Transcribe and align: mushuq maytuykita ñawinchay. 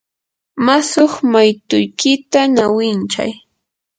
mushuq 0.65 1.13
maytuykita 1.31 2.41
ñawinchay. 2.55 3.31